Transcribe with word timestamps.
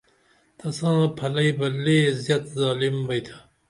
تساں 0.57 1.01
پھلئی 1.17 1.49
بہ 1.57 1.67
لے 1.83 1.97
زیت 2.23 2.43
ظالم 2.55 2.95
بئیتھا 3.07 3.37